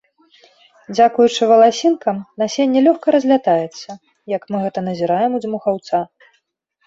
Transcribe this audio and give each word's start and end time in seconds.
Дзякуючы 0.95 1.49
валасінкам 1.51 2.17
насенне 2.43 2.79
лёгка 2.87 3.07
разлятаецца, 3.15 3.89
як 4.35 4.49
мы 4.55 4.61
гэта 4.63 4.79
назіраем 4.89 5.31
у 5.41 5.45
дзьмухаўца. 5.47 5.97